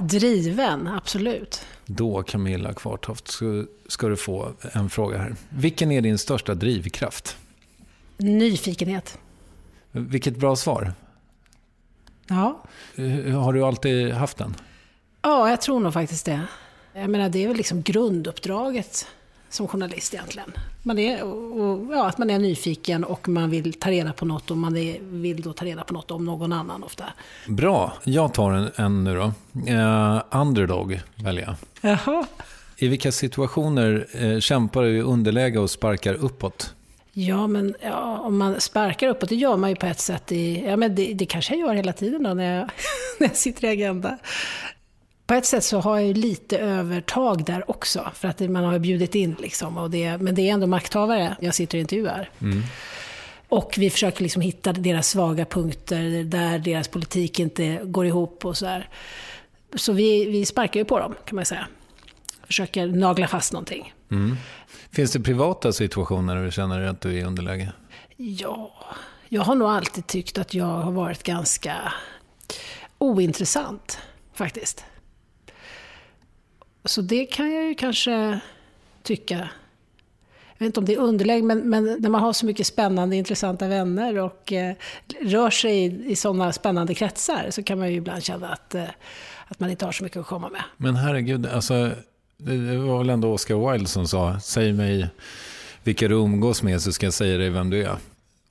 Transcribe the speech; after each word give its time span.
Driven, 0.00 0.86
absolut. 0.86 1.66
Då 1.86 2.22
Camilla 2.22 2.72
Kvartoft 2.72 3.28
ska, 3.28 3.64
ska 3.88 4.08
du 4.08 4.16
få 4.16 4.52
en 4.72 4.90
fråga 4.90 5.18
här. 5.18 5.36
Vilken 5.48 5.92
är 5.92 6.00
din 6.00 6.18
största 6.18 6.54
drivkraft? 6.54 7.36
Nyfikenhet. 8.16 9.18
Vilket 9.90 10.36
bra 10.36 10.56
svar. 10.56 10.92
Ja. 12.26 12.62
Har 13.34 13.52
du 13.52 13.64
alltid 13.64 14.12
haft 14.12 14.36
den? 14.36 14.54
Ja, 15.22 15.50
jag 15.50 15.60
tror 15.60 15.80
nog 15.80 15.92
faktiskt 15.92 16.26
det. 16.26 16.46
Jag 16.92 17.10
menar, 17.10 17.28
det 17.28 17.44
är 17.44 17.48
väl 17.48 17.56
liksom 17.56 17.82
grunduppdraget 17.82 19.06
som 19.50 19.68
journalist 19.68 20.14
egentligen. 20.14 20.52
Man 20.82 20.98
är, 20.98 21.22
och, 21.22 21.94
ja, 21.94 22.08
att 22.08 22.18
man 22.18 22.30
är 22.30 22.38
nyfiken 22.38 23.04
och 23.04 23.28
man 23.28 23.50
vill 23.50 23.72
ta 23.72 23.90
reda 23.90 24.12
på 24.12 24.24
något 24.24 24.50
och 24.50 24.56
man 24.56 24.76
är, 24.76 24.98
vill 25.00 25.42
då 25.42 25.52
ta 25.52 25.64
reda 25.64 25.84
på 25.84 25.94
något 25.94 26.10
om 26.10 26.24
någon 26.24 26.52
annan 26.52 26.84
ofta. 26.84 27.04
Bra, 27.48 27.92
jag 28.04 28.34
tar 28.34 28.52
en, 28.52 28.70
en 28.76 29.04
nu 29.04 29.14
då. 29.14 29.32
Uh, 29.72 30.22
underdog 30.30 31.00
väljer 31.14 31.44
jag. 31.44 31.56
Jaha. 31.80 32.26
I 32.76 32.88
vilka 32.88 33.12
situationer 33.12 34.06
uh, 34.22 34.40
kämpar 34.40 34.82
du 34.82 34.96
i 34.96 35.00
underläge 35.00 35.58
och 35.58 35.70
sparkar 35.70 36.14
uppåt? 36.14 36.74
Ja, 37.12 37.46
men 37.46 37.74
ja, 37.80 38.18
om 38.18 38.38
man 38.38 38.60
sparkar 38.60 39.08
uppåt, 39.08 39.28
det 39.28 39.34
gör 39.34 39.56
man 39.56 39.70
ju 39.70 39.76
på 39.76 39.86
ett 39.86 40.00
sätt. 40.00 40.32
I, 40.32 40.64
ja, 40.66 40.76
men 40.76 40.94
det, 40.94 41.14
det 41.14 41.26
kanske 41.26 41.54
jag 41.54 41.60
gör 41.60 41.74
hela 41.74 41.92
tiden 41.92 42.22
då 42.22 42.34
när 42.34 42.58
jag, 42.58 42.70
när 43.20 43.26
jag 43.26 43.36
sitter 43.36 43.64
i 43.64 43.70
Agenda 43.70 44.18
på 45.28 45.34
ett 45.34 45.46
sätt 45.46 45.64
så 45.64 45.80
har 45.80 45.98
jag 45.98 46.06
ju 46.06 46.14
lite 46.14 46.58
övertag 46.58 47.44
där 47.44 47.70
också. 47.70 48.10
För 48.14 48.28
att 48.28 48.40
man 48.40 48.64
har 48.64 48.78
bjudit 48.78 49.14
in 49.14 49.36
liksom. 49.40 49.78
Och 49.78 49.90
det, 49.90 50.18
men 50.18 50.34
det 50.34 50.48
är 50.48 50.52
ändå 50.52 50.66
makthavare 50.66 51.36
jag 51.40 51.54
sitter 51.54 51.78
och 51.78 51.80
intervjuar. 51.80 52.30
Mm. 52.40 52.62
Och 53.48 53.74
vi 53.78 53.90
försöker 53.90 54.22
liksom 54.22 54.42
hitta 54.42 54.72
deras 54.72 55.08
svaga 55.08 55.44
punkter, 55.44 56.24
där 56.24 56.58
deras 56.58 56.88
politik 56.88 57.38
inte 57.38 57.80
går 57.84 58.06
ihop 58.06 58.44
och 58.44 58.56
så 58.56 58.66
här. 58.66 58.88
Så 59.74 59.92
vi, 59.92 60.24
vi 60.24 60.46
sparkar 60.46 60.80
ju 60.80 60.84
på 60.84 60.98
dem, 60.98 61.14
kan 61.24 61.36
man 61.36 61.44
säga. 61.44 61.66
Försöker 62.46 62.86
nagla 62.86 63.28
fast 63.28 63.52
någonting. 63.52 63.94
Mm. 64.10 64.36
Finns 64.90 65.12
det 65.12 65.20
privata 65.20 65.72
situationer 65.72 66.36
där 66.36 66.44
du 66.44 66.50
känner 66.50 66.80
att 66.80 67.00
du 67.00 67.08
är 67.08 67.18
i 67.18 67.22
underläge? 67.22 67.72
Ja, 68.16 68.72
jag 69.28 69.42
har 69.42 69.54
nog 69.54 69.68
alltid 69.68 70.06
tyckt 70.06 70.38
att 70.38 70.54
jag 70.54 70.66
har 70.66 70.92
varit 70.92 71.22
ganska 71.22 71.92
ointressant, 72.98 73.98
faktiskt. 74.34 74.84
Så 76.88 77.00
det 77.00 77.26
kan 77.26 77.52
jag 77.52 77.64
ju 77.64 77.74
kanske 77.74 78.40
tycka. 79.02 79.48
Jag 80.58 80.58
vet 80.58 80.66
inte 80.66 80.80
om 80.80 80.86
det 80.86 80.94
är 80.94 80.98
underläge, 80.98 81.42
men, 81.42 81.70
men 81.70 81.96
när 81.98 82.08
man 82.08 82.20
har 82.20 82.32
så 82.32 82.46
mycket 82.46 82.66
spännande, 82.66 83.16
intressanta 83.16 83.68
vänner 83.68 84.18
och 84.18 84.52
eh, 84.52 84.74
rör 85.20 85.50
sig 85.50 85.84
i, 85.84 86.10
i 86.12 86.16
sådana 86.16 86.52
spännande 86.52 86.94
kretsar 86.94 87.50
så 87.50 87.62
kan 87.62 87.78
man 87.78 87.90
ju 87.90 87.96
ibland 87.96 88.22
känna 88.22 88.48
att, 88.48 88.74
eh, 88.74 88.84
att 89.46 89.60
man 89.60 89.70
inte 89.70 89.84
har 89.84 89.92
så 89.92 90.04
mycket 90.04 90.20
att 90.20 90.26
komma 90.26 90.48
med. 90.48 90.62
Men 90.76 90.96
herregud, 90.96 91.46
alltså, 91.46 91.90
det 92.36 92.76
var 92.76 92.98
väl 92.98 93.10
ändå 93.10 93.32
Oscar 93.32 93.72
Wilde 93.72 93.88
som 93.88 94.08
sa, 94.08 94.40
säg 94.40 94.72
mig 94.72 95.08
vilka 95.84 96.08
du 96.08 96.14
umgås 96.14 96.62
med 96.62 96.82
så 96.82 96.92
ska 96.92 97.06
jag 97.06 97.14
säga 97.14 97.38
dig 97.38 97.50
vem 97.50 97.70
du 97.70 97.84
är. 97.84 97.96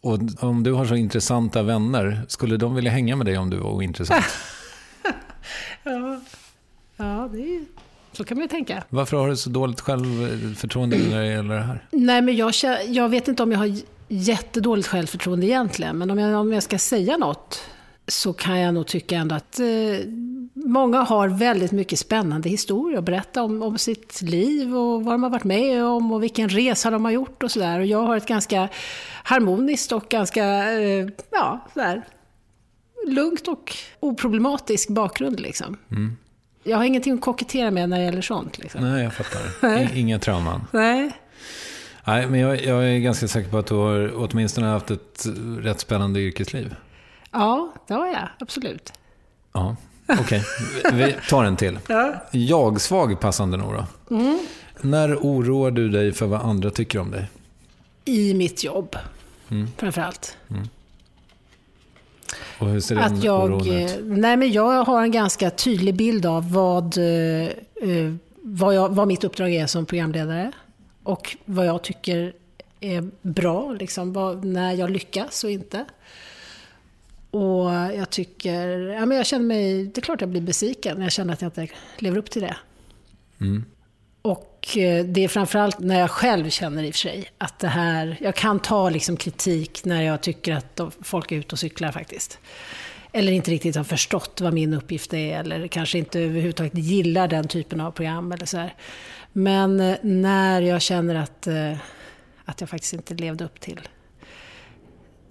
Och 0.00 0.18
om 0.40 0.62
du 0.62 0.72
har 0.72 0.84
så 0.84 0.94
intressanta 0.94 1.62
vänner, 1.62 2.20
skulle 2.28 2.56
de 2.56 2.74
vilja 2.74 2.90
hänga 2.90 3.16
med 3.16 3.26
dig 3.26 3.38
om 3.38 3.50
du 3.50 3.56
var 3.56 3.70
ointressant? 3.70 4.24
ja, 5.84 6.20
ja 6.96 7.28
det 7.32 7.56
är, 7.56 7.64
så 8.12 8.24
kan 8.24 8.36
man 8.36 8.42
ju 8.42 8.48
tänka. 8.48 8.84
Varför 8.88 9.16
har 9.16 9.28
du 9.28 9.36
så 9.36 9.50
dåligt 9.50 9.80
självförtroende 9.80 10.96
när 11.10 11.20
det 11.20 11.26
gäller 11.26 11.54
det 11.54 11.62
här? 11.62 11.86
Nej, 11.90 12.22
men 12.22 12.36
jag, 12.36 12.52
jag 12.86 13.08
vet 13.08 13.28
inte 13.28 13.42
om 13.42 13.52
jag 13.52 13.58
har 13.58 13.76
jättedåligt 14.08 14.88
självförtroende 14.88 15.46
egentligen. 15.46 15.98
Men 15.98 16.10
om 16.10 16.18
jag, 16.18 16.40
om 16.40 16.52
jag 16.52 16.62
ska 16.62 16.78
säga 16.78 17.16
något 17.16 17.62
så 18.06 18.32
kan 18.32 18.60
jag 18.60 18.74
nog 18.74 18.86
tycka 18.86 19.16
ändå 19.16 19.34
att 19.34 19.60
eh, 19.60 19.66
många 20.54 21.00
har 21.00 21.28
väldigt 21.28 21.72
mycket 21.72 21.98
spännande 21.98 22.48
historier 22.48 22.98
att 22.98 23.04
berätta 23.04 23.42
om, 23.42 23.62
om 23.62 23.78
sitt 23.78 24.22
liv 24.22 24.76
och 24.76 25.04
vad 25.04 25.14
de 25.14 25.22
har 25.22 25.30
varit 25.30 25.44
med 25.44 25.84
om 25.84 26.12
och 26.12 26.22
vilken 26.22 26.48
resa 26.48 26.90
de 26.90 27.04
har 27.04 27.12
gjort 27.12 27.42
och 27.42 27.50
sådär. 27.50 27.78
Och 27.78 27.86
jag 27.86 28.02
har 28.06 28.16
ett 28.16 28.26
ganska 28.26 28.68
harmoniskt 29.24 29.92
och 29.92 30.04
ganska, 30.08 30.44
eh, 30.72 31.08
ja, 31.30 31.66
sådär, 31.74 32.02
lugnt 33.06 33.48
och 33.48 33.76
oproblematisk 34.00 34.88
bakgrund 34.88 35.40
liksom. 35.40 35.76
Mm. 35.90 36.16
Jag 36.62 36.76
har 36.76 36.84
ingenting 36.84 37.14
att 37.14 37.20
kokettera 37.20 37.70
med 37.70 37.88
när 37.88 37.98
det 37.98 38.04
gäller 38.04 38.22
sånt. 38.22 38.58
Liksom. 38.58 38.80
Nej, 38.80 39.04
jag 39.04 39.14
fattar. 39.14 39.96
Inga 39.96 40.18
trauman. 40.18 40.66
Nej. 40.72 41.12
Nej, 42.04 42.26
men 42.26 42.40
jag, 42.40 42.64
jag, 42.64 42.84
är 42.84 42.98
ganska 42.98 43.28
säker 43.28 43.50
på 43.50 43.58
att 43.58 43.66
du 43.66 43.74
har 43.74 44.12
åtminstone 44.16 44.66
haft 44.66 44.90
ett 44.90 45.26
rätt 45.58 45.80
spännande 45.80 46.20
yrkesliv. 46.20 46.74
Ja, 47.30 47.72
det 47.86 47.94
har 47.94 48.06
jag. 48.06 48.28
Absolut. 48.38 48.92
Ja, 49.52 49.76
okej. 50.06 50.44
Okay. 50.84 51.06
Vi 51.06 51.14
tar 51.28 51.44
en 51.44 51.56
till. 51.56 51.78
Ja. 51.88 52.14
Jag-svag 52.30 53.20
passande 53.20 53.56
nog 53.56 53.72
då. 53.72 54.14
Mm. 54.16 54.38
När 54.80 55.16
oroar 55.16 55.70
du 55.70 55.88
dig 55.88 56.12
för 56.12 56.26
vad 56.26 56.40
andra 56.40 56.70
tycker 56.70 56.98
om 56.98 57.10
dig? 57.10 57.30
I 58.04 58.34
mitt 58.34 58.64
jobb, 58.64 58.96
mm. 59.48 59.68
framförallt. 59.76 60.36
Mm. 60.50 60.68
Och 62.58 62.68
hur 62.68 62.80
ser 62.80 62.94
den 62.94 63.04
att 63.04 63.24
jag, 63.24 63.44
oron 63.44 63.68
ut? 63.68 63.98
Nej, 64.02 64.36
men 64.36 64.52
jag 64.52 64.84
har 64.84 65.02
en 65.02 65.10
ganska 65.10 65.50
tydlig 65.50 65.94
bild 65.94 66.26
av 66.26 66.52
vad, 66.52 66.98
eh, 66.98 67.44
eh, 67.44 68.14
vad, 68.42 68.74
jag, 68.74 68.88
vad 68.88 69.08
mitt 69.08 69.24
uppdrag 69.24 69.54
är 69.54 69.66
som 69.66 69.86
programledare. 69.86 70.52
Och 71.02 71.36
vad 71.44 71.66
jag 71.66 71.82
tycker 71.82 72.32
är 72.80 73.10
bra, 73.22 73.72
liksom, 73.72 74.12
vad, 74.12 74.44
när 74.44 74.72
jag 74.72 74.90
lyckas 74.90 75.44
och 75.44 75.50
inte. 75.50 75.84
Och 77.30 77.70
jag 77.70 78.10
tycker, 78.10 78.68
ja 78.78 79.06
men 79.06 79.16
jag 79.16 79.26
känner 79.26 79.44
mig, 79.44 79.84
det 79.84 80.00
är 80.00 80.02
klart 80.02 80.20
jag 80.20 80.30
blir 80.30 80.40
besviken 80.40 80.96
när 80.96 81.04
jag 81.04 81.12
känner 81.12 81.32
att 81.32 81.42
jag 81.42 81.48
inte 81.48 81.68
lever 81.98 82.18
upp 82.18 82.30
till 82.30 82.42
det. 82.42 82.56
Mm. 83.40 83.64
Och 84.22 84.51
eh, 84.76 85.04
det 85.04 85.24
är 85.24 85.28
framförallt 85.28 85.78
när 85.78 86.00
jag 86.00 86.10
själv 86.10 86.50
känner 86.50 86.82
i 86.82 86.90
och 86.90 86.94
för 86.94 86.98
sig 86.98 87.30
att 87.38 87.58
det 87.58 87.68
här, 87.68 88.16
jag 88.20 88.34
kan 88.34 88.60
ta 88.60 88.90
liksom 88.90 89.16
kritik 89.16 89.84
när 89.84 90.02
jag 90.02 90.20
tycker 90.20 90.52
att 90.52 90.80
folk 91.02 91.32
är 91.32 91.36
ute 91.36 91.54
och 91.54 91.58
cyklar 91.58 91.92
faktiskt. 91.92 92.38
Eller 93.12 93.32
inte 93.32 93.50
riktigt 93.50 93.76
har 93.76 93.84
förstått 93.84 94.40
vad 94.40 94.54
min 94.54 94.74
uppgift 94.74 95.14
är 95.14 95.40
eller 95.40 95.68
kanske 95.68 95.98
inte 95.98 96.20
överhuvudtaget 96.20 96.74
gillar 96.74 97.28
den 97.28 97.48
typen 97.48 97.80
av 97.80 97.90
program 97.90 98.32
eller 98.32 98.46
så 98.46 98.58
här. 98.58 98.74
Men 99.32 99.80
eh, 99.80 99.96
när 100.02 100.60
jag 100.60 100.82
känner 100.82 101.14
att, 101.14 101.46
eh, 101.46 101.72
att 102.44 102.60
jag 102.60 102.70
faktiskt 102.70 102.92
inte 102.92 103.14
levde 103.14 103.44
upp 103.44 103.60
till 103.60 103.80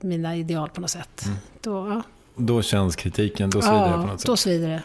mina 0.00 0.36
ideal 0.36 0.68
på 0.68 0.80
något 0.80 0.90
sätt. 0.90 1.24
Mm. 1.26 1.38
Då, 1.60 1.88
ja. 1.88 2.02
då 2.36 2.62
känns 2.62 2.96
kritiken, 2.96 3.50
då 3.50 3.62
svider 3.62 3.76
ja, 3.76 3.86
det 3.86 3.92
på 3.92 4.06
något 4.06 4.20
sätt. 4.20 4.26
då 4.26 4.36
svider 4.36 4.68
det. 4.68 4.82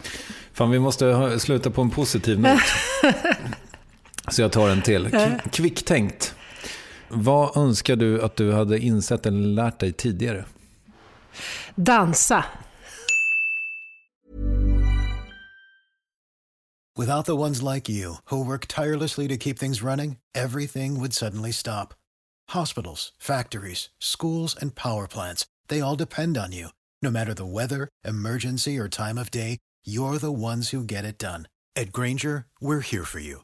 Fan, 0.54 0.72
vi 0.72 0.80
måste 0.80 1.40
sluta 1.40 1.70
på 1.70 1.82
en 1.82 1.90
positiv 1.90 2.40
not. 2.40 2.60
Så 4.32 4.42
jag 4.42 4.52
tar 4.52 4.70
en 4.70 4.82
till. 4.82 5.10
Kvicktänkt. 5.52 6.36
Vad 7.10 7.58
önskar 7.58 7.96
du 7.96 8.22
att 8.22 8.36
du 8.36 8.52
hade 8.52 8.80
insett 8.80 9.26
eller 9.26 9.48
lärt 9.48 9.80
dig 9.80 9.94
tidigare? 9.94 10.46
Dansa. 11.76 12.46
Without 16.98 17.26
the 17.26 17.36
ones 17.36 17.62
like 17.62 17.90
you, 17.90 18.18
who 18.26 18.44
work 18.44 18.68
tirelessly 18.68 19.28
to 19.30 19.38
keep 19.38 19.58
things 19.58 19.82
running, 19.82 20.18
everything 20.36 21.00
would 21.00 21.14
suddenly 21.14 21.54
stop. 21.54 21.94
Hospitals, 22.50 23.14
factories, 23.20 23.90
schools, 24.00 24.54
and 24.62 24.76
power 24.76 25.08
plants, 25.08 25.46
they 25.70 25.82
all 25.82 25.96
depend 25.96 26.38
on 26.38 26.52
you. 26.52 26.68
No 27.02 27.10
matter 27.10 27.34
the 27.34 27.46
weather, 27.46 27.88
emergency, 28.06 28.78
or 28.78 28.90
time 28.90 29.18
of 29.18 29.32
day, 29.32 29.60
you're 29.86 30.18
the 30.18 30.32
ones 30.34 30.72
who 30.72 30.84
get 30.84 31.06
it 31.06 31.18
done. 31.18 31.48
At 31.78 31.94
Granger, 31.94 32.48
we're 32.60 32.82
here 32.82 33.06
for 33.06 33.20
you 33.20 33.44